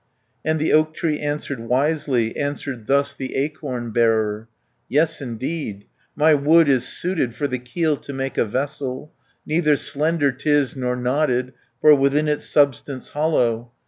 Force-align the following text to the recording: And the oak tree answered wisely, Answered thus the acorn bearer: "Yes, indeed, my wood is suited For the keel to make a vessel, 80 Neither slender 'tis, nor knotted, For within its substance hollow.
And 0.43 0.57
the 0.57 0.73
oak 0.73 0.95
tree 0.95 1.19
answered 1.19 1.59
wisely, 1.59 2.35
Answered 2.35 2.87
thus 2.87 3.13
the 3.13 3.35
acorn 3.35 3.91
bearer: 3.91 4.47
"Yes, 4.89 5.21
indeed, 5.21 5.85
my 6.15 6.33
wood 6.33 6.67
is 6.67 6.87
suited 6.87 7.35
For 7.35 7.47
the 7.47 7.59
keel 7.59 7.97
to 7.97 8.11
make 8.11 8.35
a 8.35 8.45
vessel, 8.45 9.13
80 9.47 9.53
Neither 9.55 9.75
slender 9.75 10.31
'tis, 10.31 10.75
nor 10.75 10.95
knotted, 10.95 11.53
For 11.81 11.93
within 11.93 12.27
its 12.27 12.47
substance 12.47 13.09
hollow. 13.09 13.71